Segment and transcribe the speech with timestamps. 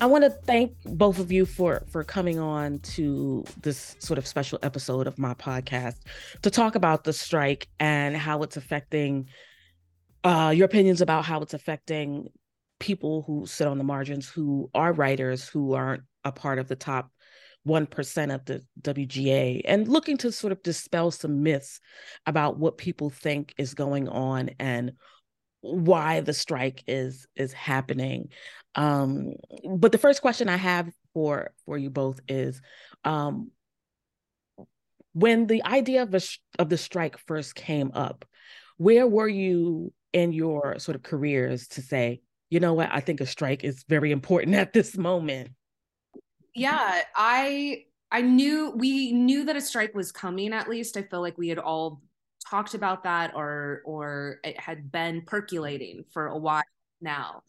[0.00, 4.26] I want to thank both of you for for coming on to this sort of
[4.26, 5.96] special episode of my podcast
[6.40, 9.28] to talk about the strike and how it's affecting
[10.24, 12.28] uh, your opinions about how it's affecting
[12.78, 16.76] people who sit on the margins, who are writers, who aren't a part of the
[16.76, 17.10] top
[17.68, 21.78] 1% of the WGA, and looking to sort of dispel some myths
[22.24, 24.92] about what people think is going on and
[25.60, 28.28] why the strike is is happening.
[28.74, 29.34] Um
[29.76, 32.60] but the first question i have for for you both is
[33.04, 33.50] um
[35.12, 38.24] when the idea of the of the strike first came up
[38.76, 42.20] where were you in your sort of careers to say
[42.50, 42.90] you know what?
[42.90, 45.50] I think a strike is very important at this moment.
[46.54, 50.96] Yeah i i knew we knew that a strike was coming at least.
[50.96, 52.02] I feel like we had all
[52.50, 56.62] talked about that or or it had been percolating for a while
[57.00, 57.42] now.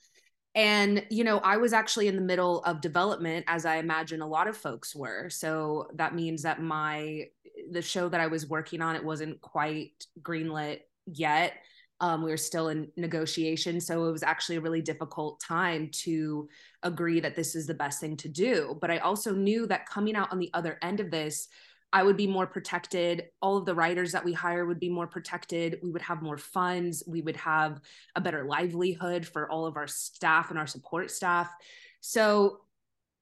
[0.54, 4.28] And you know i was actually in the middle of development as i imagine a
[4.28, 5.30] lot of folks were.
[5.30, 7.26] So that means that my
[7.72, 11.54] the show that i was working on it wasn't quite greenlit yet.
[12.00, 13.80] Um, we were still in negotiation.
[13.80, 16.50] So it was actually a really difficult time to
[16.82, 18.78] agree that this is the best thing to do.
[18.82, 21.48] But i also knew that coming out on the other end of this
[21.94, 23.26] I would be more protected.
[23.42, 25.80] All of the writers that we hire would be more protected.
[25.84, 27.04] We would have more funds.
[27.06, 27.82] We would have
[28.16, 31.50] a better livelihood for all of our staff and our support staff.
[32.00, 32.62] So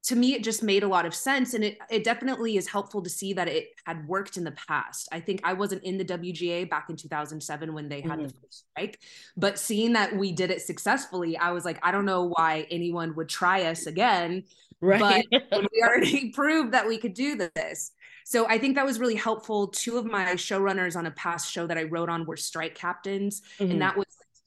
[0.04, 1.54] to me, it just made a lot of sense.
[1.54, 5.10] And it, it definitely is helpful to see that it had worked in the past.
[5.12, 8.24] I think I wasn't in the WGA back in 2007 when they had mm-hmm.
[8.24, 9.00] the first strike,
[9.36, 13.16] but seeing that we did it successfully, I was like, I don't know why anyone
[13.16, 14.46] would try us again.
[14.80, 15.26] Right.
[15.30, 15.42] But
[15.74, 17.92] we already proved that we could do this.
[18.30, 19.70] So I think that was really helpful.
[19.70, 23.42] Two of my showrunners on a past show that I wrote on were strike captains,
[23.58, 23.72] mm-hmm.
[23.72, 24.06] and that was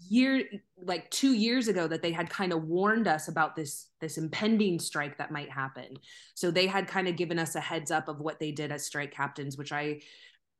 [0.08, 0.44] year
[0.84, 4.78] like two years ago that they had kind of warned us about this this impending
[4.78, 5.96] strike that might happen
[6.34, 8.84] so they had kind of given us a heads up of what they did as
[8.84, 10.00] strike captains which i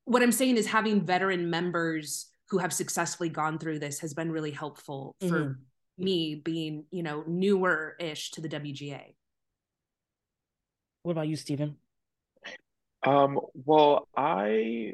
[0.05, 4.31] what i'm saying is having veteran members who have successfully gone through this has been
[4.31, 6.05] really helpful for mm-hmm.
[6.05, 9.03] me being you know newer ish to the wga
[11.03, 11.77] what about you steven
[13.05, 14.93] um, well, I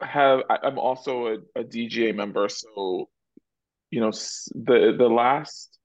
[0.00, 3.08] have I, am also a, a DGA member, so
[3.90, 4.10] you know
[4.54, 5.78] the the last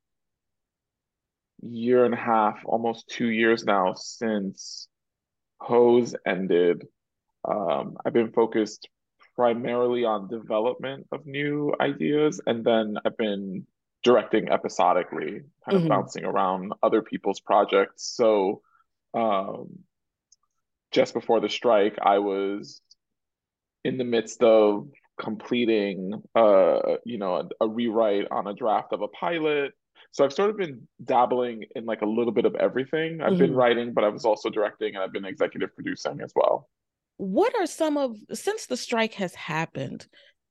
[1.62, 4.88] year and a half, almost two years now since
[5.62, 6.86] Pose ended,
[7.48, 8.88] um, I've been focused
[9.36, 13.66] primarily on development of new ideas, and then I've been
[14.04, 15.90] directing episodically, kind of mm-hmm.
[15.90, 18.04] bouncing around other people's projects.
[18.16, 18.62] So
[19.14, 19.80] um,
[20.92, 22.82] just before the strike, I was
[23.84, 24.88] in the midst of
[25.20, 29.72] completing uh you know a, a, rewrite on a draft of a pilot.
[30.12, 33.20] So i've sort of been dabbling in like a little bit of everything.
[33.22, 33.40] I've mm-hmm.
[33.40, 36.70] been writing but i was also directing and i've been executive producing as well.
[37.18, 40.06] What are some of since the strike has happened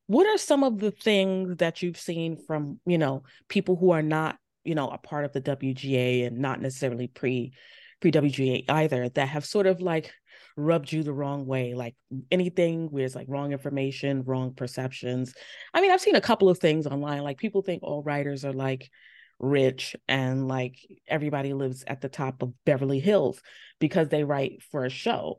[0.06, 4.02] what are some of the things that you've seen from you know people who are
[4.02, 7.52] not you know a part of the wga and not necessarily pre
[8.00, 10.12] pre wga either that have sort of like
[10.56, 11.94] rubbed you the wrong way like
[12.30, 15.34] anything where it's like wrong information wrong perceptions
[15.74, 18.54] i mean i've seen a couple of things online like people think all writers are
[18.54, 18.90] like
[19.38, 23.42] rich and like everybody lives at the top of beverly hills
[23.80, 25.38] because they write for a show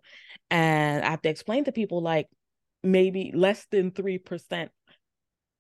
[0.52, 2.28] and i have to explain to people like
[2.84, 4.70] maybe less than 3%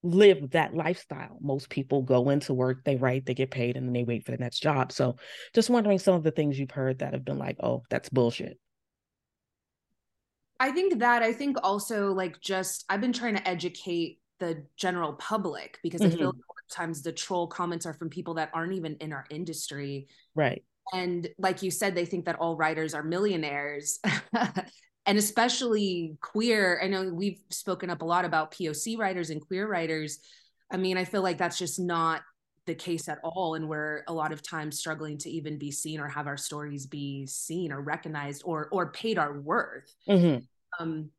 [0.03, 1.37] live that lifestyle.
[1.41, 4.31] Most people go into work, they write, they get paid, and then they wait for
[4.31, 4.91] the next job.
[4.91, 5.17] So
[5.53, 8.59] just wondering some of the things you've heard that have been like, oh, that's bullshit.
[10.59, 15.13] I think that I think also like just I've been trying to educate the general
[15.13, 16.13] public because mm-hmm.
[16.13, 16.39] I feel mm-hmm.
[16.39, 20.07] like times the troll comments are from people that aren't even in our industry.
[20.35, 20.63] Right.
[20.93, 23.99] And like you said, they think that all writers are millionaires.
[25.05, 26.79] and especially queer.
[26.83, 30.19] I know we've spoken up a lot about POC writers and queer writers.
[30.71, 32.21] I mean, I feel like that's just not
[32.67, 35.99] the case at all and we're a lot of times struggling to even be seen
[35.99, 40.43] or have our stories be seen or recognized or or paid our worth mm-hmm.
[40.79, 41.09] Um,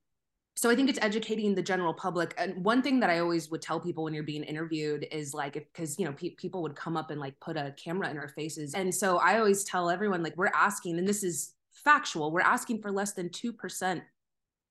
[0.57, 3.63] so i think it's educating the general public and one thing that i always would
[3.63, 6.97] tell people when you're being interviewed is like because you know pe- people would come
[6.97, 10.23] up and like put a camera in our faces and so i always tell everyone
[10.23, 14.03] like we're asking and this is factual we're asking for less than 2%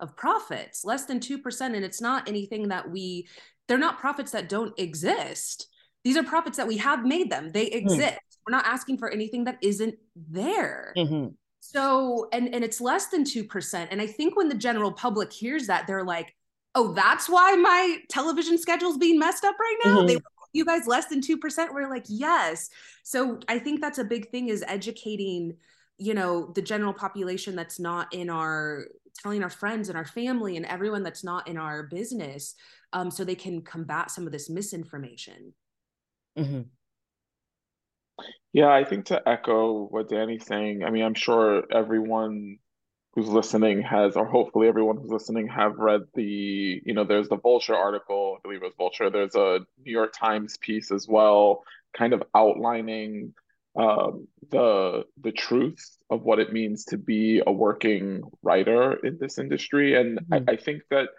[0.01, 3.27] of profits less than 2% and it's not anything that we
[3.67, 5.67] they're not profits that don't exist
[6.07, 7.51] these are profits that we have made them.
[7.51, 7.75] They hmm.
[7.75, 8.13] exist.
[8.13, 8.37] Mm.
[8.47, 10.93] We're not asking for anything that isn't there.
[10.95, 11.33] Mm-hmm.
[11.59, 13.87] So, and and it's less than 2%.
[13.91, 16.33] And I think when the general public hears that, they're like,
[16.75, 19.97] oh, that's why my television schedule's being messed up right now.
[19.97, 20.07] Mm-hmm.
[20.07, 20.17] They
[20.53, 21.73] you guys less than 2%?
[21.73, 22.69] We're like, yes.
[23.03, 25.57] So I think that's a big thing is educating,
[25.97, 28.85] you know, the general population that's not in our
[29.21, 32.53] telling our friends and our family and everyone that's not in our business
[32.93, 35.53] um, so they can combat some of this misinformation.
[36.37, 36.61] Mm-hmm.
[38.53, 42.57] Yeah, I think to echo what Dani's saying, I mean, I'm sure everyone
[43.13, 47.37] who's listening has, or hopefully everyone who's listening have read the, you know, there's the
[47.37, 49.09] Vulture article, I believe it was Vulture.
[49.09, 51.63] There's a New York Times piece as well,
[51.95, 53.33] kind of outlining
[53.75, 59.37] um, the the truth of what it means to be a working writer in this
[59.37, 59.95] industry.
[59.95, 60.49] And mm-hmm.
[60.49, 61.09] I, I think that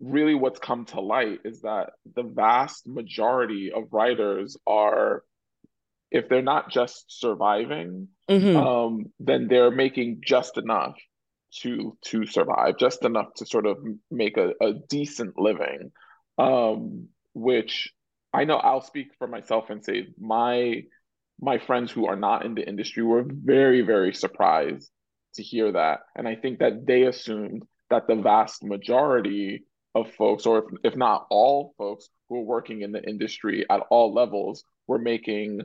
[0.00, 5.24] really what's come to light is that the vast majority of writers are
[6.10, 8.56] if they're not just surviving, mm-hmm.
[8.56, 10.96] um, then they're making just enough
[11.62, 13.78] to to survive, just enough to sort of
[14.10, 15.92] make a, a decent living.
[16.38, 17.92] Um, which
[18.32, 20.82] I know I'll speak for myself and say my
[21.40, 24.90] my friends who are not in the industry were very, very surprised
[25.34, 26.00] to hear that.
[26.14, 29.64] And I think that they assumed that the vast majority
[29.94, 33.80] of folks, or if, if not all folks who are working in the industry at
[33.90, 35.60] all levels, were making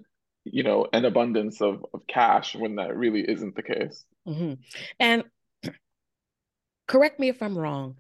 [0.46, 4.54] you know an abundance of, of cash when that really isn't the case mm-hmm.
[5.00, 5.24] and
[6.88, 7.96] correct me if i'm wrong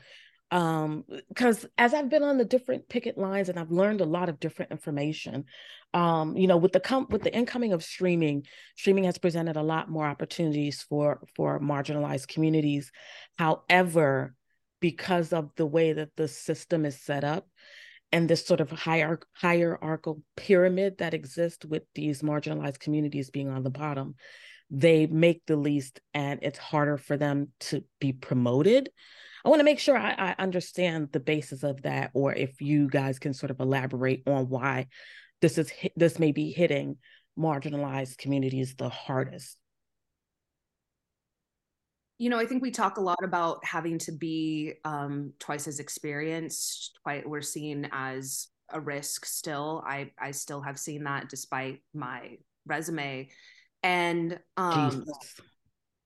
[0.52, 4.30] um because as i've been on the different picket lines and i've learned a lot
[4.30, 5.44] of different information
[5.94, 8.46] um you know with the com- with the incoming of streaming
[8.78, 12.92] streaming has presented a lot more opportunities for for marginalized communities
[13.38, 14.36] however
[14.82, 17.48] because of the way that the system is set up
[18.16, 23.64] and this sort of hierarch- hierarchical pyramid that exists with these marginalized communities being on
[23.64, 24.16] the bottom
[24.72, 28.90] they make the least and it's harder for them to be promoted.
[29.44, 32.88] I want to make sure I, I, understand the basis of that or if you
[32.88, 34.88] guys can sort of elaborate on why
[35.42, 36.98] this is this may be hitting
[37.38, 39.58] marginalized communities the hardest
[42.18, 45.80] you know, I think we talk a lot about having to be um, twice as
[45.80, 46.98] experienced.
[47.04, 49.84] Quite, we're seen as a risk still.
[49.86, 53.30] I I still have seen that despite my resume,
[53.84, 55.06] and um,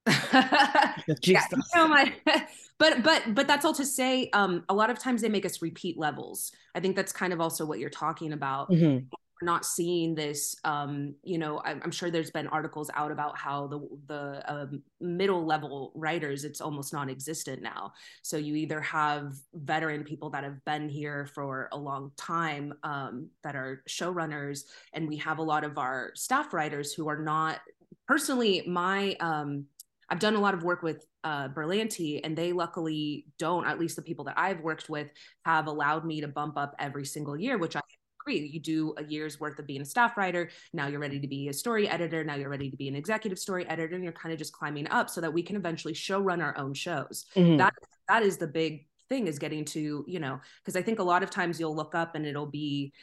[0.07, 1.37] yeah, you
[1.75, 2.13] know, my,
[2.79, 4.29] but but but that's all to say.
[4.33, 6.51] Um, a lot of times they make us repeat levels.
[6.73, 8.71] I think that's kind of also what you're talking about.
[8.71, 9.05] Mm-hmm
[9.41, 13.67] not seeing this um, you know I'm, I'm, sure there's been articles out about how
[13.67, 17.93] the the um, middle level writers it's almost non-existent now.
[18.21, 23.29] So you either have veteran people that have been here for a long time um,
[23.43, 24.63] that are showrunners
[24.93, 27.59] and we have a lot of our staff writers who are not
[28.07, 29.65] personally my um,
[30.09, 33.95] I've done a lot of work with uh, Berlanti, and they luckily don't, at least
[33.95, 35.07] the people that I've worked with,
[35.45, 37.81] have allowed me to bump up every single year, which I
[38.19, 38.47] agree.
[38.47, 40.49] You do a year's worth of being a staff writer.
[40.73, 42.23] Now you're ready to be a story editor.
[42.23, 44.87] Now you're ready to be an executive story editor, and you're kind of just climbing
[44.89, 47.25] up so that we can eventually show run our own shows.
[47.35, 47.57] Mm-hmm.
[47.57, 47.73] That
[48.07, 51.23] that is the big thing is getting to you know because I think a lot
[51.23, 52.93] of times you'll look up and it'll be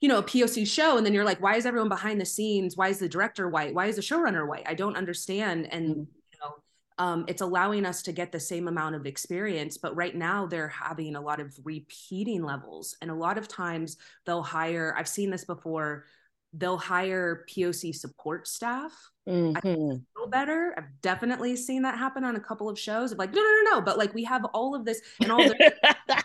[0.00, 2.76] you know a poc show and then you're like why is everyone behind the scenes
[2.76, 6.02] why is the director white why is the showrunner white i don't understand and mm-hmm
[6.98, 10.68] um, it's allowing us to get the same amount of experience but right now they're
[10.68, 15.30] having a lot of repeating levels and a lot of times they'll hire i've seen
[15.30, 16.04] this before
[16.52, 18.92] they'll hire poc support staff
[19.28, 19.56] mm-hmm.
[19.56, 23.32] I feel better i've definitely seen that happen on a couple of shows of like
[23.32, 25.74] no no no no but like we have all of this and all the
[26.08, 26.22] and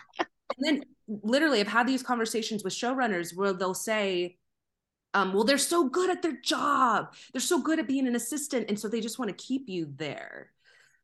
[0.60, 4.36] then literally i've had these conversations with showrunners where they'll say
[5.12, 7.14] um, well, they're so good at their job.
[7.32, 8.66] They're so good at being an assistant.
[8.68, 10.52] And so they just want to keep you there.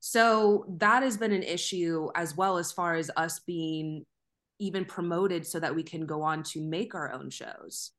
[0.08, 4.04] So that has been an issue as well as far as us being
[4.60, 7.90] even promoted so that we can go on to make our own shows.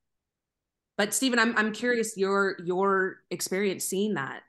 [0.98, 4.44] But Steven, I'm I'm curious your your experience seeing that.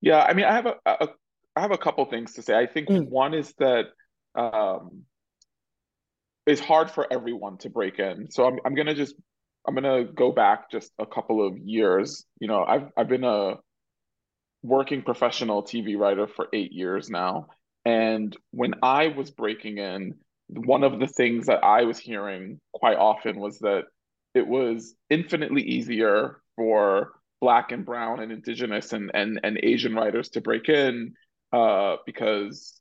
[0.00, 1.08] Yeah, I mean, I have a, a
[1.54, 2.56] I have a couple things to say.
[2.56, 3.10] I think mm.
[3.10, 3.88] one is that
[4.34, 5.02] um,
[6.46, 8.30] it's hard for everyone to break in.
[8.30, 9.14] So I'm I'm gonna just
[9.68, 12.24] I'm gonna go back just a couple of years.
[12.40, 13.56] You know, I've I've been a
[14.64, 17.46] working professional TV writer for eight years now.
[17.84, 20.14] And when I was breaking in,
[20.48, 23.84] one of the things that I was hearing quite often was that
[24.34, 30.30] it was infinitely easier for Black and Brown and Indigenous and, and, and Asian writers
[30.30, 31.12] to break in
[31.52, 32.80] uh, because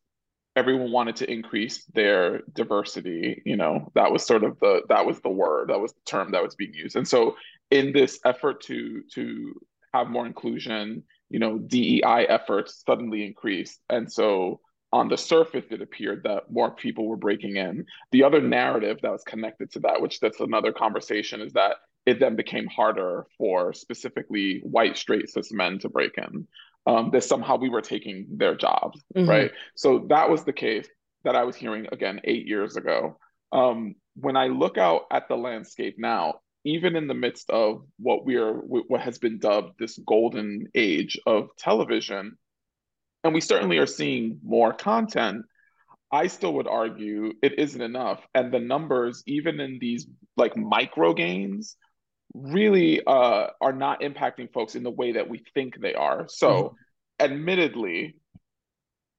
[0.56, 5.20] everyone wanted to increase their diversity you know that was sort of the that was
[5.22, 7.36] the word that was the term that was being used and so
[7.72, 9.52] in this effort to to
[9.96, 11.02] have more inclusion
[11.34, 13.80] you know, DEI efforts suddenly increased.
[13.90, 14.62] And so
[14.92, 17.88] on the surface, it appeared that more people were breaking in.
[18.12, 22.20] The other narrative that was connected to that, which that's another conversation, is that it
[22.20, 26.48] then became harder for specifically white straight cis men to break in.
[26.86, 29.28] Um, that somehow we were taking their jobs, mm-hmm.
[29.28, 29.52] right?
[29.74, 30.88] So that was the case
[31.24, 33.18] that I was hearing again eight years ago.
[33.54, 38.26] Um, when I look out at the landscape now, even in the midst of what
[38.26, 42.38] we are, what has been dubbed this golden age of television,
[43.24, 45.46] and we certainly are seeing more content,
[46.12, 48.22] I still would argue it isn't enough.
[48.36, 51.76] And the numbers, even in these like micro gains,
[52.34, 56.28] really uh, are not impacting folks in the way that we think they are.
[56.30, 57.26] So, mm-hmm.
[57.32, 58.16] admittedly,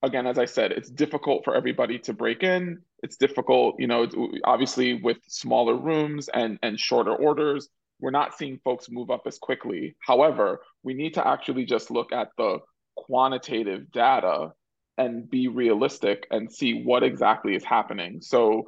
[0.05, 2.81] again, as I said, it's difficult for everybody to break in.
[3.03, 4.07] It's difficult, you know,
[4.45, 7.69] obviously with smaller rooms and and shorter orders,
[8.01, 9.97] we're not seeing folks move up as quickly.
[10.01, 12.59] However, we need to actually just look at the
[12.97, 14.53] quantitative data
[14.97, 18.21] and be realistic and see what exactly is happening.
[18.21, 18.65] So,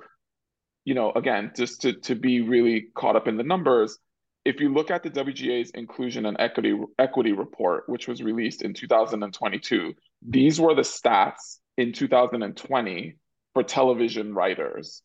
[0.84, 3.98] you know, again, just to to be really caught up in the numbers,
[4.44, 8.74] if you look at the WGA's inclusion and equity equity report, which was released in
[8.74, 13.16] 2022, these were the stats in 2020
[13.54, 15.02] for television writers.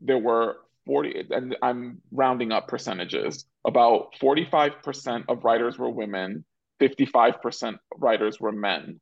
[0.00, 3.44] There were 40, and I'm rounding up percentages.
[3.64, 6.44] About 45% of writers were women,
[6.80, 9.00] 55% writers were men.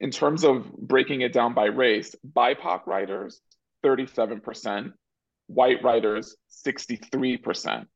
[0.00, 3.40] In terms of breaking it down by race, BIPOC writers,
[3.84, 4.92] 37%,
[5.46, 6.36] white writers,
[6.66, 7.86] 63%.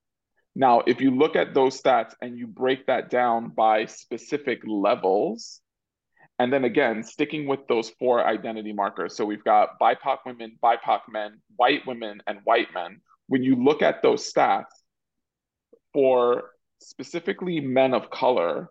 [0.55, 5.61] Now, if you look at those stats and you break that down by specific levels,
[6.39, 9.17] and then again, sticking with those four identity markers.
[9.17, 13.01] So we've got BIPOC women, BIPOC men, white women, and white men.
[13.29, 14.65] When you look at those stats
[15.93, 16.51] for
[16.81, 18.71] specifically men of color,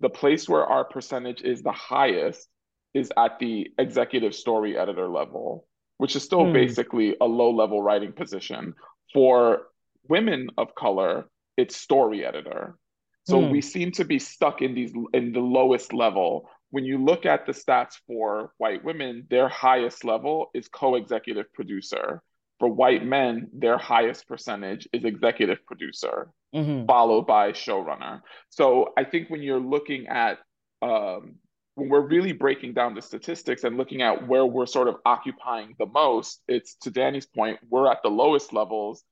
[0.00, 2.48] the place where our percentage is the highest
[2.94, 5.66] is at the executive story editor level,
[5.98, 6.52] which is still hmm.
[6.52, 8.74] basically a low level writing position.
[9.12, 9.66] For
[10.08, 12.76] women of color, it's story editor.
[13.24, 13.50] So mm.
[13.52, 16.48] we seem to be stuck in these in the lowest level.
[16.72, 22.20] When you look at the stats for white women, their highest level is co-executive producer.
[22.58, 26.86] For white men, their highest percentage is executive producer, mm-hmm.
[26.86, 28.22] followed by showrunner.
[28.50, 30.38] So I think when you're looking at
[30.80, 31.36] um,
[31.74, 35.74] when we're really breaking down the statistics and looking at where we're sort of occupying
[35.78, 39.04] the most, it's to Dani's point, we're at the lowest levels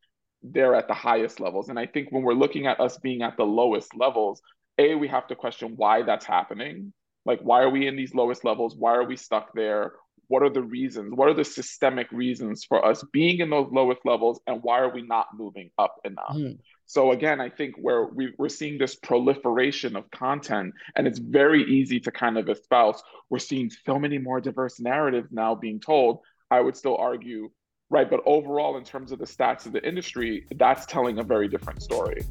[0.43, 1.69] they're at the highest levels.
[1.69, 4.41] And I think when we're looking at us being at the lowest levels,
[4.79, 6.93] A, we have to question why that's happening.
[7.27, 8.77] Like, why are we in these lowest levels?
[8.77, 9.93] Why are we stuck there?
[10.29, 11.13] What are the reasons?
[11.15, 14.41] What are the systemic reasons for us being in those lowest levels?
[14.47, 16.37] And why are we not moving up enough?
[16.37, 16.59] Mm.
[16.87, 21.65] So again, I think where we, we're seeing this proliferation of content, and it's very
[21.65, 26.21] easy to kind of espouse, we're seeing so many more diverse narratives now being told.
[26.51, 27.51] I would still argue
[27.91, 28.09] right?
[28.09, 31.83] But overall, in terms of the stats of the industry, that's telling a very different
[31.83, 32.25] story.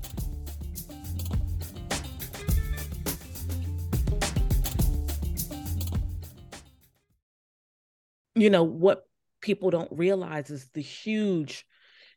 [8.40, 9.04] You know, what
[9.42, 11.66] people don't realize is the huge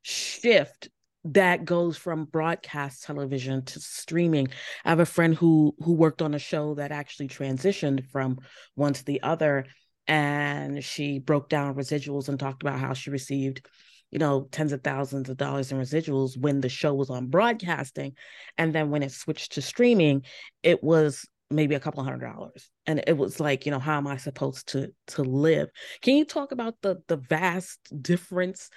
[0.03, 0.89] shift
[1.25, 4.49] that goes from broadcast television to streaming.
[4.85, 8.39] I have a friend who who worked on a show that actually transitioned from
[8.75, 9.67] one to the other
[10.09, 13.67] and she broke down residuals and talked about how she received
[14.11, 18.13] you know tens of thousands of dollars in residuals when the show was on broadcasting
[18.59, 20.23] and then when it switched to streaming
[20.63, 22.71] it was maybe a couple hundred dollars.
[22.87, 25.69] And it was like you know how am i supposed to to live?
[26.01, 28.71] Can you talk about the the vast difference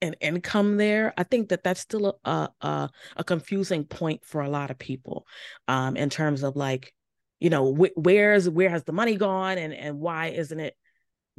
[0.00, 1.14] in income there?
[1.16, 5.26] I think that that's still a a, a confusing point for a lot of people
[5.68, 6.92] um in terms of like
[7.40, 9.58] you know wh- where's where has the money gone?
[9.58, 10.76] And and why isn't it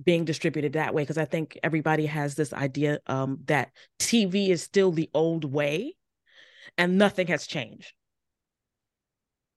[0.04, 1.04] being distributed that way?
[1.04, 5.96] Because i think everybody has this idea um, that tv is still the old way
[6.78, 7.94] and nothing has changed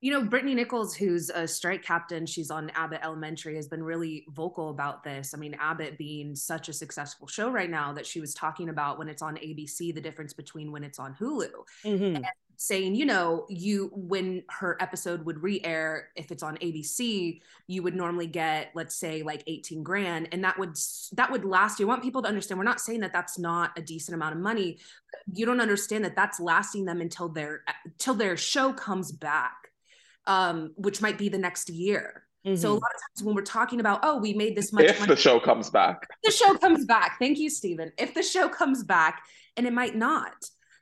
[0.01, 4.25] you know brittany nichols who's a strike captain she's on abbott elementary has been really
[4.29, 8.19] vocal about this i mean abbott being such a successful show right now that she
[8.19, 11.49] was talking about when it's on abc the difference between when it's on hulu
[11.83, 12.15] mm-hmm.
[12.17, 12.25] and
[12.57, 17.95] saying, you know, you when her episode would re-air, if it's on ABC, you would
[17.95, 20.77] normally get, let's say, like 18 grand, and that would
[21.13, 21.85] that would last you.
[21.85, 22.57] I want people to understand.
[22.57, 24.79] We're not saying that that's not a decent amount of money.
[25.33, 27.63] You don't understand that that's lasting them until their
[27.97, 29.64] till their show comes back,
[30.27, 32.23] um, which might be the next year.
[32.45, 32.55] Mm-hmm.
[32.57, 32.83] So a mm-hmm.
[32.83, 35.19] lot of times when we're talking about, oh, we made this much if money, the
[35.19, 37.17] show comes back, the show comes back.
[37.19, 37.91] Thank you, Steven.
[37.97, 39.23] If the show comes back,
[39.57, 40.33] and it might not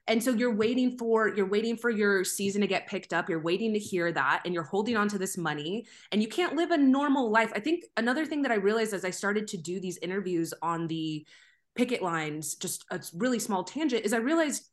[0.08, 3.40] and so you're waiting for you're waiting for your season to get picked up you're
[3.40, 6.72] waiting to hear that and you're holding on to this money and you can't live
[6.72, 9.80] a normal life i think another thing that i realized as i started to do
[9.80, 11.26] these interviews on the
[11.76, 14.70] picket lines just a really small tangent is i realized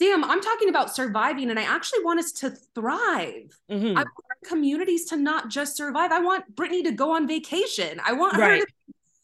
[0.00, 3.90] damn i'm talking about surviving and i actually want us to thrive Mhm.
[3.90, 8.00] i want our communities to not just survive i want brittany to go on vacation
[8.04, 8.66] i want her to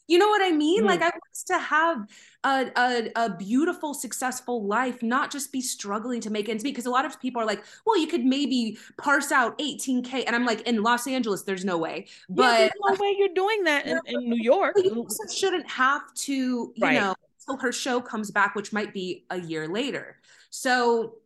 [0.08, 0.84] you know what I mean?
[0.84, 0.86] Mhm.
[0.86, 2.06] Like I want us to have
[2.44, 6.70] a, a a beautiful, successful life, not just be struggling to make ends meet.
[6.76, 10.22] Because a lot of people are like, well, you could maybe parse out 18K.
[10.24, 12.06] And I'm like, in Los Angeles, there's no way.
[12.28, 14.76] yeah, But there's no way you're doing that in, in New York.
[14.76, 17.00] you shouldn't have to, you Right.
[17.00, 17.16] know,
[17.48, 20.20] until her show comes back, which might be a year later.
[20.56, 21.16] So,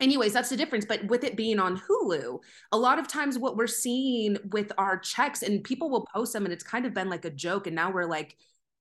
[0.00, 0.86] anyways, that's the difference.
[0.86, 2.38] But with it being on Hulu,
[2.72, 6.44] a lot of times what we're seeing with our checks, and people will post them,
[6.44, 7.66] and it's kind of been like a joke.
[7.66, 8.36] And now we're like,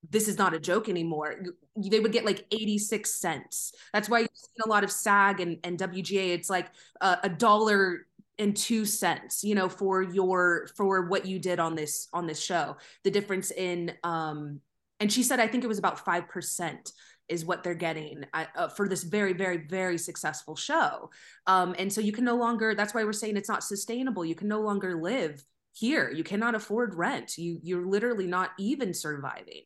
[0.10, 1.44] this is not a joke anymore.
[1.75, 3.74] They would get like 86 cents.
[3.91, 6.29] That's why you've seen a lot of SAG and, and WGA.
[6.29, 6.68] It's like
[7.01, 11.75] a, a dollar and two cents, you know, for your for what you did on
[11.75, 12.77] this on this show.
[13.03, 14.62] The difference in um
[15.01, 16.91] and she said I think it was about 5%
[17.29, 21.09] is what they're getting uh, uh, for this very very very successful show.
[21.48, 24.25] Um and so you can no longer that's why we're saying it's not sustainable.
[24.25, 25.43] You can no longer live
[25.74, 26.12] here.
[26.12, 27.38] You cannot afford rent.
[27.38, 29.63] You you're literally not even surviving.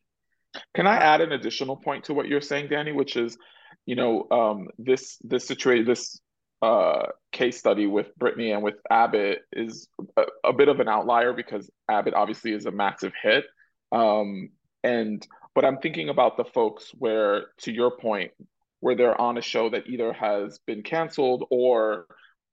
[0.75, 3.37] Can I add an additional point to what you're saying, Dani, which is,
[3.85, 6.19] you know, um, this this situation, this
[6.61, 11.33] uh, case study with Brittany and with Abbott is a, a bit of an outlier
[11.33, 13.45] because Abbott obviously is a massive hit.
[13.91, 14.49] Um,
[14.83, 15.25] and
[15.55, 18.31] but I'm thinking about the folks where, to your point,
[18.79, 22.05] where they're on a show that either has been canceled or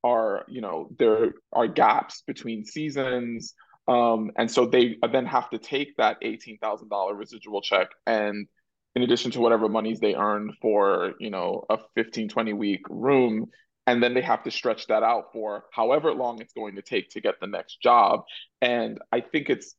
[0.05, 3.55] are, you know, there are gaps between seasons.
[3.89, 8.47] Um, and so they then have to take that $18,000 residual check and
[8.95, 13.47] in addition to whatever monies they earned for, you know, a 15, 20 week room,
[13.87, 17.09] and then they have to stretch that out for however long it's going to take
[17.11, 18.23] to get the next job.
[18.61, 19.75] And I think it's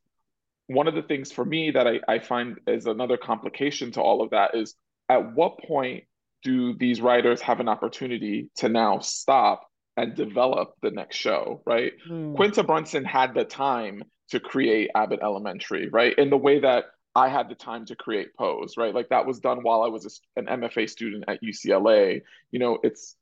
[0.74, 4.22] one of the things for me that I, I find is another complication to all
[4.22, 4.74] of that is
[5.08, 6.04] at what point
[6.42, 11.92] do these writers have an opportunity to now stop and develop the next show, right?
[12.08, 12.34] Mm.
[12.34, 16.16] Quinta Brunson had the time to create Abbott Elementary, right?
[16.18, 18.94] In the way that I had the time to create Pose, right?
[18.94, 22.22] Like that was done while I was a, an MFA student at UCLA.
[22.50, 23.16] You know, it's,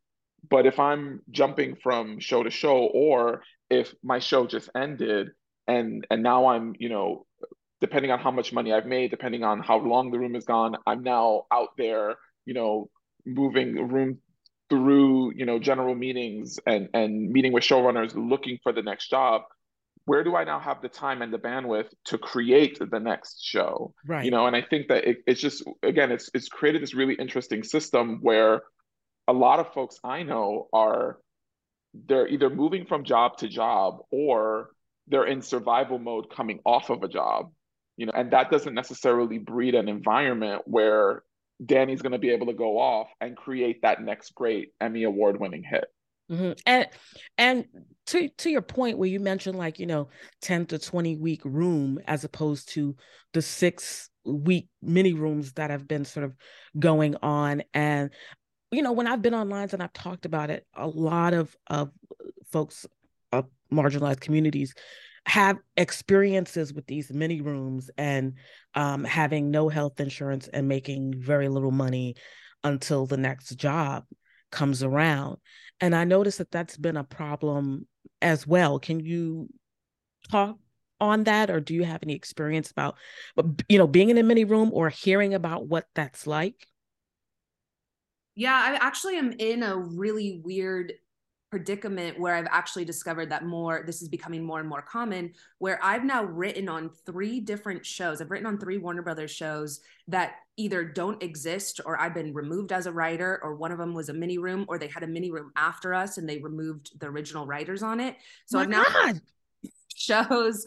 [0.49, 5.31] but if I'm jumping from show to show, or if my show just ended
[5.67, 7.27] and and now I'm, you know,
[7.81, 10.77] depending on how much money I've made, depending on how long the room is gone,
[10.87, 12.91] I'm now out there, you know,
[13.27, 14.19] moving room
[14.69, 19.43] through, you know, general meetings and and meeting with showrunners looking for the next job.
[20.05, 23.95] Where do I now have the time and the bandwidth to create the next show?
[24.07, 24.25] Right.
[24.25, 27.15] You know, and I think that it, it's just again, it's it's created this really
[27.15, 28.63] interesting system where
[29.29, 31.19] a lot of folks I know are
[31.93, 34.71] they're either moving from job to job or
[35.09, 37.51] they're in survival mode coming off of a job
[38.01, 41.23] you know and that doesn't necessarily breed an environment where
[41.65, 45.39] dani's going to be able to go off and create that next great emmy award
[45.39, 45.85] winning hit
[46.31, 46.61] Mhm.
[46.65, 46.87] And
[47.39, 47.65] and
[48.07, 50.11] to to your point where you mentioned like you know
[50.43, 52.95] 10 to 20 week room as opposed to
[53.33, 56.37] the six week mini rooms that have been sort of
[56.79, 58.11] going on and
[58.71, 61.91] you know when I've been online and I've talked about it a lot of of
[62.53, 62.87] folks
[63.33, 64.73] of marginalized communities
[65.27, 68.35] have experiences with these mini rooms and
[68.75, 72.15] um, having no health insurance and making very little money
[72.65, 74.05] until the next job
[74.51, 75.37] comes around
[75.81, 77.87] and I noticed that that's been a problem
[78.21, 78.79] as well.
[78.79, 79.49] Can you
[80.31, 80.59] talk
[81.01, 82.97] on that, or do you have any experience about,
[83.69, 86.67] you know, being in a mini room or hearing about what that's like?
[88.35, 90.93] Yeah, I actually am in a really weird
[91.51, 95.81] predicament where I've actually discovered that more this is becoming more and more common where
[95.83, 98.21] I've now written on three different shows.
[98.21, 102.71] I've written on three Warner Brothers shows that either don't exist or I've been removed
[102.71, 105.09] as a writer or one of them was a mini room or they had a
[105.09, 108.17] mini room after us and they removed the original writers on it.
[108.47, 109.21] So My I've now God.
[109.97, 110.67] shows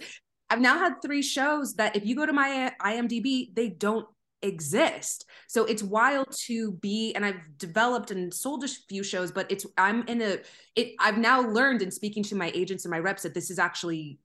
[0.50, 4.06] I've now had three shows that if you go to my IMDb they don't
[4.44, 5.26] exist.
[5.48, 9.66] So it's wild to be and I've developed and sold a few shows but it's
[9.78, 10.40] I'm in a
[10.76, 13.60] it I've now learned in speaking to my agents and my reps that this is
[13.60, 14.20] actually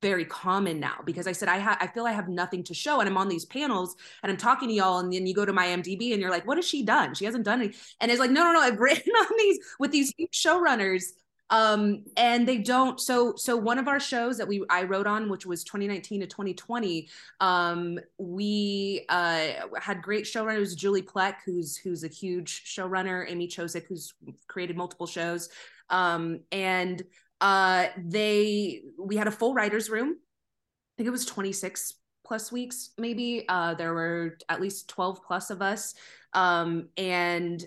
[0.00, 3.00] very common now because I said I have I feel I have nothing to show
[3.00, 5.52] and I'm on these panels and I'm talking to y'all and then you go to
[5.52, 7.14] my IMDb and you're like what has she done?
[7.14, 9.90] She hasn't done any and it's like no no no I've written on these with
[9.90, 11.04] these showrunners
[11.50, 15.28] um and they don't so so one of our shows that we i wrote on
[15.28, 17.08] which was 2019 to 2020
[17.40, 23.86] um we uh had great showrunners julie plec who's who's a huge showrunner amy chozick
[23.86, 24.14] who's
[24.48, 25.48] created multiple shows.
[25.90, 27.02] Um and
[27.40, 30.16] uh they we had a full writers room.
[30.16, 33.44] I think it was 26 plus weeks maybe.
[33.48, 35.94] Uh there were at least 12 plus of us.
[36.32, 37.64] Um and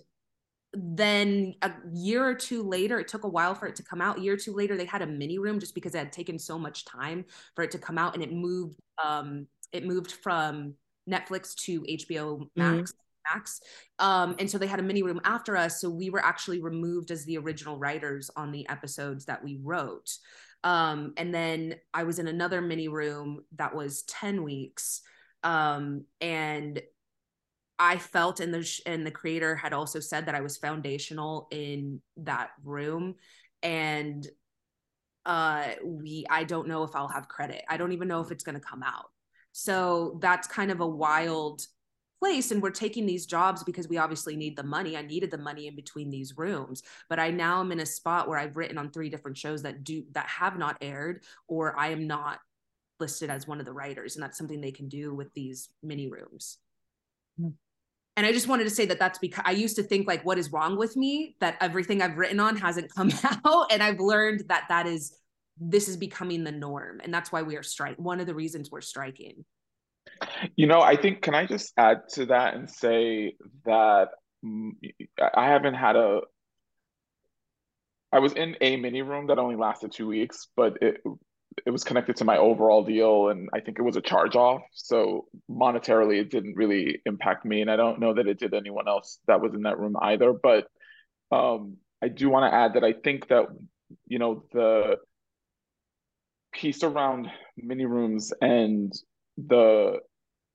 [0.78, 4.18] then a year or two later, it took a while for it to come out.
[4.18, 6.38] A year or two later, they had a mini room just because it had taken
[6.38, 8.80] so much time for it to come out, and it moved.
[9.04, 10.76] Um, it moved from
[11.10, 12.92] Netflix to HBO Max.
[12.92, 13.02] Mm-hmm.
[13.34, 13.60] Max.
[14.00, 15.82] Um, and so they had a mini room after us.
[15.82, 20.10] So we were actually removed as the original writers on the episodes that we wrote.
[20.64, 25.02] Um, and then I was in another mini room that was 10 weeks.
[25.44, 26.82] Um, and
[27.80, 32.02] I felt and the and the creator had also said that I was foundational in
[32.18, 33.16] that room
[33.62, 34.28] and
[35.26, 37.64] uh we I don't know if I'll have credit.
[37.70, 39.12] I don't even know if it's going to come out.
[39.52, 41.62] So that's kind of a wild
[42.20, 44.98] place and we're taking these jobs because we obviously need the money.
[44.98, 48.28] I needed the money in between these rooms, but I now am in a spot
[48.28, 51.90] where I've written on three different shows that do that have not aired or I
[51.90, 52.40] am not
[53.00, 56.08] listed as one of the writers and that's something they can do with these mini
[56.08, 56.58] rooms.
[57.40, 57.54] Mm
[58.18, 60.38] and i just wanted to say that that's because i used to think like what
[60.38, 63.72] is wrong with me that everything i've written on hasn't come out.
[63.72, 65.18] And i've learned that that is
[65.60, 67.02] this is becoming the norm.
[67.04, 69.44] And that's why we are striking one of the reasons we're striking.
[70.56, 74.10] You know i think can i just add to that and say that
[74.44, 74.72] mm,
[75.36, 76.22] i haven't had a
[78.14, 81.02] i was in a mini room that only lasted two weeks but it
[81.66, 84.62] it was connected to my overall deal and I think it was a charge off.
[84.74, 87.62] So monetarily it didn't really impact me.
[87.62, 90.34] And I don't know that it did anyone else that was in that room either.
[90.34, 90.68] But
[91.32, 93.46] um, I do want to add that I think that,
[94.08, 94.98] you know, the
[96.54, 98.94] piece around mini rooms and
[99.38, 100.00] the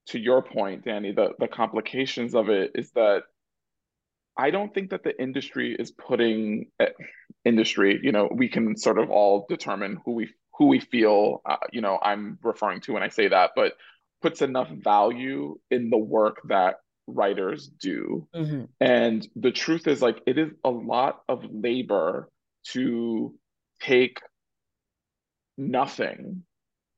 [0.07, 3.23] to your point, Dani, the the complications of it is that
[4.37, 6.89] I don't think that the industry is putting eh,
[7.45, 10.31] industry, you know, we can sort of all determine who we
[10.63, 13.73] who we feel, uh, you know, I'm referring to when I say that, but
[14.21, 16.77] puts enough value in the work that
[17.09, 18.29] writers do.
[18.33, 18.67] Mm-hmm.
[18.81, 22.29] And the truth is, like, it is a lot of labor
[22.69, 23.35] to
[23.81, 24.19] take
[25.59, 26.45] nothing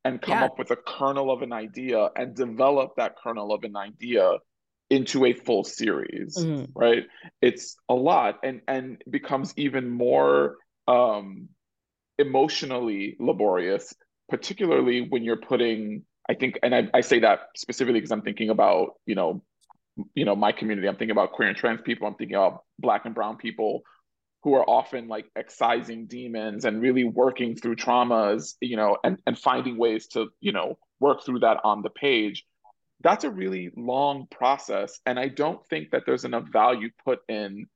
[0.05, 0.45] and come yeah.
[0.45, 4.35] up with a kernel of an idea and develop that kernel of an idea
[4.91, 6.67] into a full series mm-hmm.
[6.75, 7.05] right
[7.41, 11.49] it's a lot and and becomes even more um
[12.19, 13.95] emotionally laborious,
[14.29, 18.51] particularly when you're putting, I think, and I, I say that specifically because I'm thinking
[18.51, 19.43] about, you know,
[20.15, 20.89] you know, my community.
[20.89, 22.07] I'm thinking about queer and trans people.
[22.07, 23.83] I'm thinking about black and brown people
[24.43, 29.39] who are often like excising demons and really working through traumas, you know, and, and
[29.39, 32.45] finding ways to, you know, work through that on the page.
[33.03, 35.01] That's a really long process.
[35.07, 37.67] And I don't think that there's enough value put in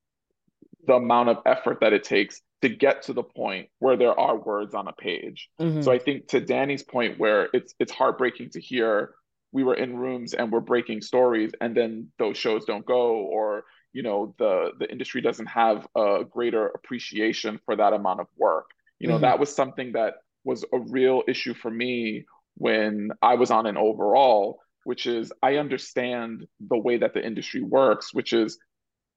[0.86, 4.36] the amount of effort that it takes to get to the point where there are
[4.36, 5.48] words on a page.
[5.60, 5.82] Mm-hmm.
[5.82, 9.14] So I think to Dani's point where it's it's heartbreaking to hear
[9.52, 13.64] we were in rooms and we're breaking stories and then those shows don't go or
[13.92, 18.70] you know the the industry doesn't have a greater appreciation for that amount of work.
[18.98, 19.22] You know, mm-hmm.
[19.22, 22.24] that was something that was a real issue for me
[22.56, 27.62] when I was on an overall, which is I understand the way that the industry
[27.62, 28.58] works, which is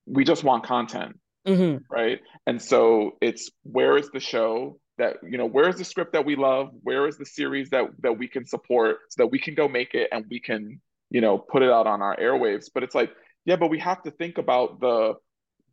[0.06, 1.78] we just want content mm-hmm.
[1.90, 2.20] right?
[2.48, 6.26] And so it's where is the show that you know where is the script that
[6.26, 6.70] we love?
[6.84, 9.94] Where is the series that that we can support so that we can go make
[9.94, 12.70] it and we can you know put it out on our airwaves?
[12.74, 13.12] But it's like
[13.46, 15.16] yeah but we have to think about the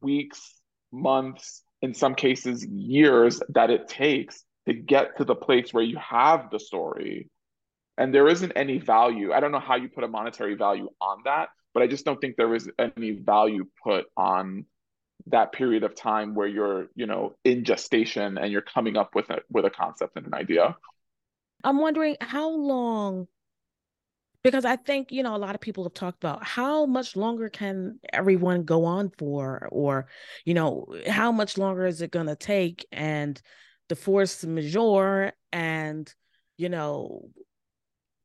[0.00, 0.54] weeks
[0.92, 5.98] months in some cases years that it takes to get to the place where you
[5.98, 7.28] have the story.
[7.96, 9.32] And there isn't any value.
[9.32, 12.20] I don't know how you put a monetary value on that but i just don't
[12.20, 14.64] think there is any value put on
[15.30, 19.30] that period of time where you're you know in gestation and you're coming up with
[19.30, 20.76] a with a concept and an idea?
[21.64, 23.26] I'm wondering how long
[24.42, 27.48] because i think you know a lot of people have talked about how much longer
[27.48, 30.06] can everyone go on for or
[30.44, 33.40] you know how much longer is it going to take and
[33.88, 36.14] the force majeure and
[36.56, 37.28] you know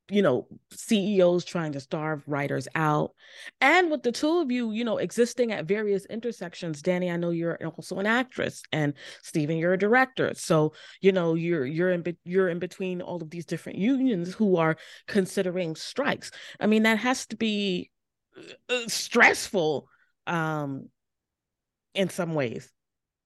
[0.10, 3.12] you know CEOs trying to starve writers out.
[3.62, 7.30] And with the two of you you know existing at various intersections Dani I know
[7.30, 10.34] you're also an actress and Steven you're a director.
[10.36, 14.34] So you know you're you're in be- you're in between all of these different unions
[14.34, 16.32] who are considering strikes.
[16.60, 17.90] I mean that has to be
[18.70, 19.88] uh, stressful
[20.28, 20.90] um
[21.94, 22.70] in some ways.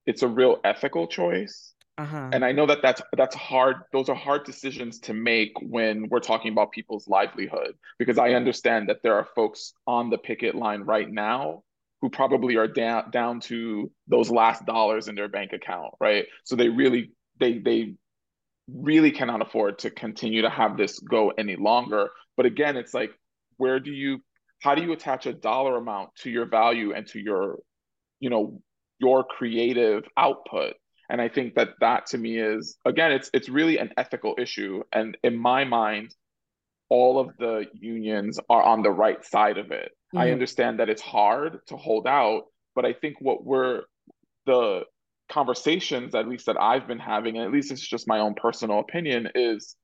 [0.06, 2.30] It's a real ethical choice Uh-huh.
[2.32, 3.76] And I know that that's that's hard.
[3.92, 8.88] Those are hard decisions to make when we're talking about people's livelihood, because I understand
[8.88, 11.64] that there are folks on the picket line right now
[12.00, 16.26] who probably are down down to those last dollars in their bank account, right?
[16.44, 17.94] So they really they they
[18.72, 22.10] really cannot afford to continue to have this go any longer.
[22.36, 23.10] But again, it's like,
[23.56, 24.20] where do you,
[24.60, 27.58] how do you attach a dollar amount to your value and to your,
[28.20, 28.60] you know,
[28.98, 30.74] your creative output?
[31.08, 34.82] And I think that that to me is, again, it's it's really an ethical issue.
[34.92, 36.14] And in my mind,
[36.88, 39.92] all of the unions are on the right side of it.
[40.14, 40.18] Mm-hmm.
[40.18, 42.44] I understand that it's hard to hold out,
[42.74, 43.82] but I think what we're
[44.46, 44.84] the
[45.28, 48.78] conversations, at least that I've been having, and at least it's just my own personal
[48.80, 49.76] opinion, is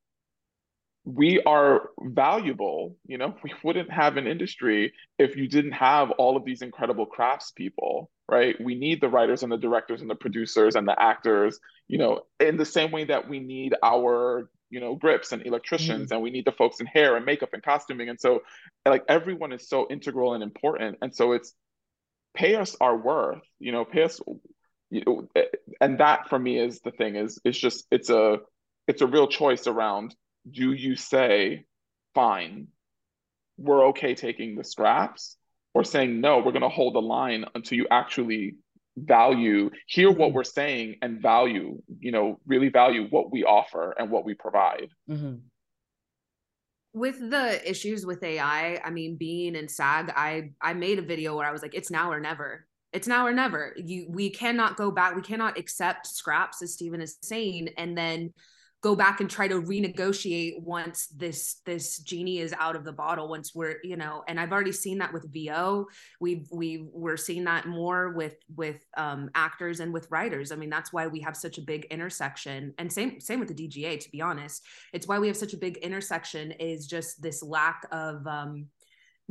[1.05, 2.97] we are valuable.
[3.07, 7.07] You know, we wouldn't have an industry if you didn't have all of these incredible
[7.07, 8.57] craftspeople, right?
[8.61, 12.23] We need the writers and the directors and the producers and the actors, you know,
[12.41, 16.15] in the same way that we need our, you know, grips and electricians mm-hmm.
[16.15, 18.09] and we need the folks in hair and makeup and costuming.
[18.09, 18.41] And so,
[18.87, 20.99] like, everyone is so integral and important.
[21.03, 21.53] And so it's
[22.35, 24.21] pay us our worth, you know, pay us
[24.91, 25.27] you know,
[25.81, 28.39] and that for me is the thing is it's just it's a
[28.87, 30.15] it's a real choice around
[30.51, 31.65] do you say
[32.15, 32.69] fine
[33.57, 35.37] we're okay taking the scraps
[35.73, 38.57] or saying no we're going to hold the line until you actually
[38.97, 40.37] value hear what mm-hmm.
[40.37, 44.89] we're saying and value you know really value what we offer and what we provide
[45.11, 45.35] mm-hmm.
[46.93, 51.37] with the issues with ai i mean being in sag i i made a video
[51.37, 53.75] where i was like it's now or never it's now or never.
[53.77, 55.17] You we cannot go back.
[55.17, 58.33] We cannot accept scraps, as Steven is saying, and then
[58.85, 63.29] go back and try to renegotiate once this this genie is out of the bottle
[63.29, 65.87] once we're you know and i've already seen that with vo
[66.21, 70.53] we've we we're seeing that more with with um, actors and with writers.
[70.53, 73.55] I mean that's why we have such a big intersection and same same with the
[73.55, 74.63] dga to be honest.
[74.93, 78.67] It's why we have such a big intersection is just this lack of um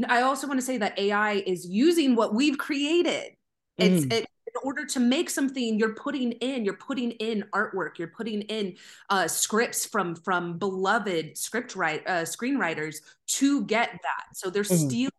[0.09, 3.31] i also want to say that ai is using what we've created.
[3.77, 4.13] It's mm.
[4.13, 8.41] it, in order to make something you're putting in you're putting in artwork you're putting
[8.43, 8.75] in
[9.09, 14.35] uh, scripts from from beloved script write uh, screenwriters to get that.
[14.35, 14.87] So they're mm.
[14.87, 15.09] stealing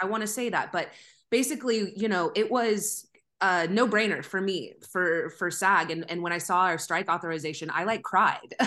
[0.00, 0.90] i want to say that but
[1.28, 3.08] basically you know it was
[3.40, 7.08] a no brainer for me for for SAG and and when I saw our strike
[7.08, 8.54] authorization I like cried.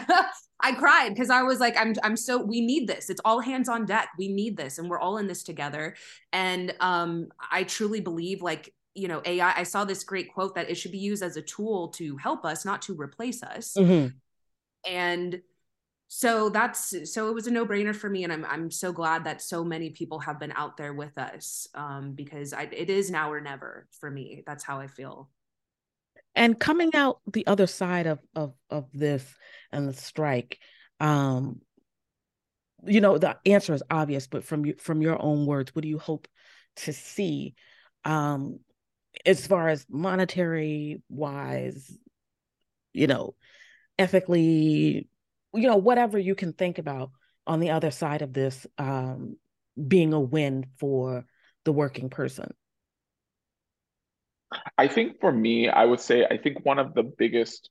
[0.64, 3.10] I cried because I was like I'm I'm so we need this.
[3.10, 4.10] It's all hands on deck.
[4.18, 5.96] We need this and we're all in this together.
[6.32, 10.70] And um I truly believe like you know ai i saw this great quote that
[10.70, 13.76] it should be used as a tool to help us not to replace us.
[13.78, 14.08] Mm-hmm.
[14.86, 15.42] and
[16.14, 19.42] so that's so it was a no-brainer for me and i'm i'm so glad that
[19.42, 23.32] so many people have been out there with us um, because I, it is now
[23.32, 24.44] or never for me.
[24.46, 25.30] That's how i feel.
[26.36, 29.26] And coming out the other side of of of this
[29.72, 30.60] and the strike
[31.00, 31.62] um
[32.86, 35.88] you know the answer is obvious but from you from your own words what do
[35.88, 36.28] you hope
[36.76, 37.56] to see?
[38.04, 38.60] Um
[39.26, 41.98] as far as monetary wise,
[42.94, 43.36] you know,
[43.98, 45.08] ethically,
[45.54, 47.12] you know, whatever you can think about
[47.48, 49.38] on the other side of this um,
[49.88, 51.26] being a win for
[51.66, 52.54] the working person?
[54.78, 57.70] I think for me, I would say, I think one of the biggest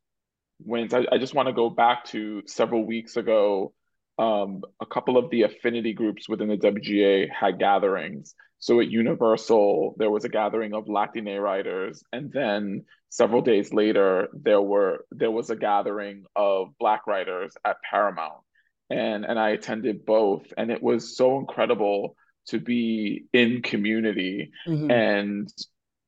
[0.65, 3.73] wins, I, I just want to go back to several weeks ago.
[4.19, 9.95] Um, a couple of the affinity groups within the WGA had gatherings so at Universal,
[9.99, 15.31] there was a gathering of Latine writers, and then several days later, there were there
[15.31, 18.43] was a gathering of Black writers at Paramount,
[18.91, 22.17] and and I attended both, and it was so incredible
[22.49, 24.53] to be in community.
[24.69, 24.91] Mm-hmm.
[24.91, 25.53] And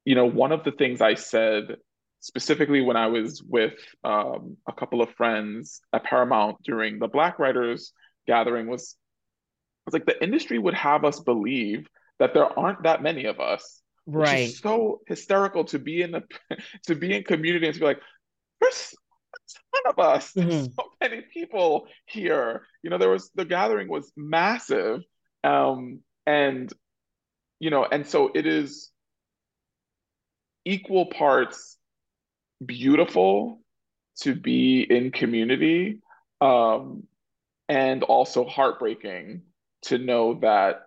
[0.05, 1.77] you know, one of the things I said
[2.21, 7.39] specifically when I was with um, a couple of friends at Paramount during the Black
[7.39, 7.95] writers
[8.27, 8.95] gathering was
[9.87, 11.89] was like the industry would have us believe
[12.23, 13.81] that there aren't that many of us.
[14.07, 14.53] Right.
[14.53, 16.23] so hysterical to be in the
[16.87, 18.01] to be in community and to be like,
[18.61, 19.39] there's a
[19.77, 20.33] ton of us.
[20.33, 20.49] Mm-hmm.
[20.49, 22.63] There's so many people here.
[22.85, 25.01] You know, there was the gathering was massive.
[25.43, 26.73] Um, and
[27.59, 28.93] you know, and so it is
[30.65, 31.77] equal parts
[32.65, 33.61] beautiful
[34.21, 35.99] to be in community
[36.41, 37.03] um,
[37.69, 39.43] and also heartbreaking
[39.87, 40.83] to know that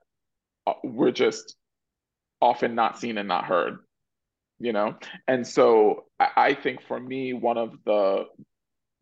[0.84, 1.56] we're just
[2.41, 3.78] often not seen and not heard
[4.60, 4.95] you know
[5.28, 8.25] and so i think for me one of the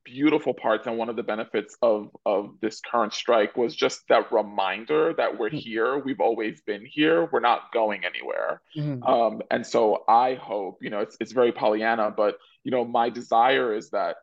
[0.05, 4.31] beautiful parts and one of the benefits of of this current strike was just that
[4.31, 5.57] reminder that we're mm-hmm.
[5.57, 9.03] here we've always been here we're not going anywhere mm-hmm.
[9.03, 13.09] um, and so i hope you know it's, it's very pollyanna but you know my
[13.09, 14.17] desire is that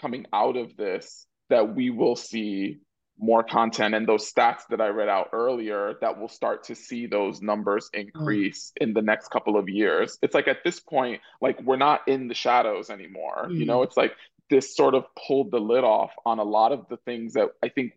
[0.00, 2.78] coming out of this that we will see
[3.18, 7.06] more content and those stats that I read out earlier that will start to see
[7.06, 8.00] those numbers mm.
[8.00, 8.84] increase mm.
[8.84, 10.18] in the next couple of years.
[10.22, 13.48] It's like at this point, like we're not in the shadows anymore.
[13.48, 13.58] Mm.
[13.58, 13.84] You know, mm.
[13.84, 14.12] it's like
[14.50, 17.68] this sort of pulled the lid off on a lot of the things that I
[17.68, 17.92] think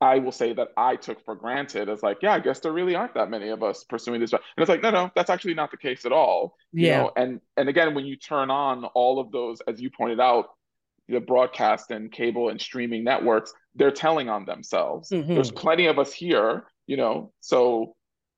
[0.00, 2.94] I will say that I took for granted as like, yeah, I guess there really
[2.94, 4.32] aren't that many of us pursuing this.
[4.32, 6.54] And it's like, no, no, that's actually not the case at all.
[6.72, 6.86] Yeah.
[6.86, 7.12] You know?
[7.16, 10.50] And and again, when you turn on all of those, as you pointed out,
[11.08, 15.10] the broadcast and cable and streaming networks, they're telling on themselves.
[15.10, 15.34] Mm-hmm.
[15.34, 17.94] There's plenty of us here, you know, so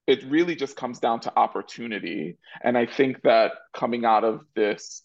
[0.06, 2.36] it really just comes down to opportunity.
[2.62, 5.02] And I think that coming out of this,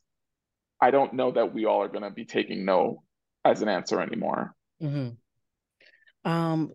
[0.82, 3.04] I don't know that we all are going to be taking no
[3.44, 4.56] as an answer anymore.
[4.82, 6.30] Mm-hmm.
[6.30, 6.72] Um,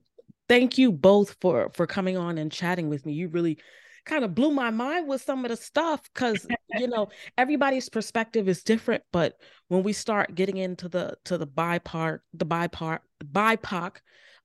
[0.48, 3.12] thank you both for for coming on and chatting with me.
[3.12, 3.58] You really
[4.04, 6.46] kind of blew my mind with some of the stuff because
[6.78, 7.08] you know
[7.38, 9.34] everybody's perspective is different but
[9.68, 13.96] when we start getting into the to the BIPOC the BIPOC BIPOC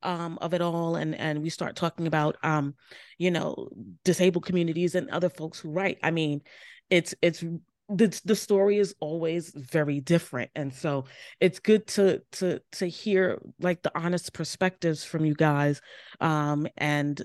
[0.04, 2.76] um, of it all and and we start talking about um
[3.18, 3.70] you know
[4.04, 6.42] disabled communities and other folks who write i mean
[6.90, 7.44] it's it's
[7.90, 10.50] the the story is always very different.
[10.56, 11.06] And so
[11.40, 15.82] it's good to to to hear like the honest perspectives from you guys
[16.20, 17.22] um and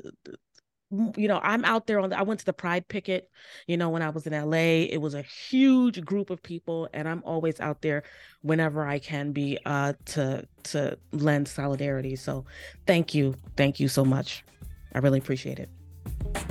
[1.17, 3.31] you know i'm out there on the, i went to the pride picket
[3.67, 7.09] you know when i was in la it was a huge group of people and
[7.09, 8.03] i'm always out there
[8.43, 12.45] whenever i can be uh to to lend solidarity so
[12.87, 14.45] thank you thank you so much.
[14.93, 16.50] I really appreciate it